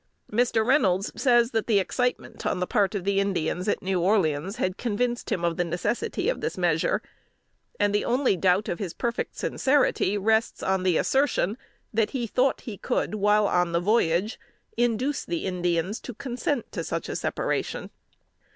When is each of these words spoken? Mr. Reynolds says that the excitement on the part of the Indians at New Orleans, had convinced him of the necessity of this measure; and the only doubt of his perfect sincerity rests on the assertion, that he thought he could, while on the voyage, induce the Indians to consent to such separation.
Mr. 0.31 0.65
Reynolds 0.65 1.11
says 1.15 1.51
that 1.51 1.67
the 1.67 1.77
excitement 1.77 2.43
on 2.43 2.59
the 2.59 2.65
part 2.65 2.95
of 2.95 3.03
the 3.03 3.19
Indians 3.19 3.67
at 3.67 3.83
New 3.83 4.01
Orleans, 4.01 4.55
had 4.55 4.75
convinced 4.75 5.31
him 5.31 5.45
of 5.45 5.57
the 5.57 5.63
necessity 5.63 6.27
of 6.27 6.41
this 6.41 6.57
measure; 6.57 7.03
and 7.79 7.93
the 7.93 8.03
only 8.03 8.35
doubt 8.35 8.67
of 8.67 8.79
his 8.79 8.95
perfect 8.95 9.37
sincerity 9.37 10.17
rests 10.17 10.63
on 10.63 10.81
the 10.81 10.97
assertion, 10.97 11.55
that 11.93 12.09
he 12.17 12.25
thought 12.25 12.61
he 12.61 12.77
could, 12.79 13.13
while 13.13 13.45
on 13.47 13.73
the 13.73 13.79
voyage, 13.79 14.39
induce 14.75 15.23
the 15.23 15.45
Indians 15.45 15.99
to 15.99 16.15
consent 16.15 16.71
to 16.71 16.83
such 16.83 17.05
separation. 17.05 17.91